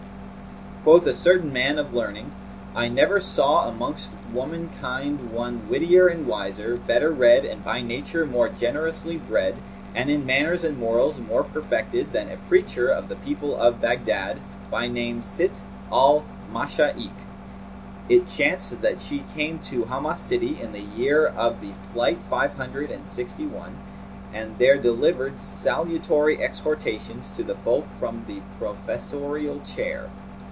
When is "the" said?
13.09-13.15, 20.71-20.81, 21.61-21.73, 27.43-27.53, 28.27-28.41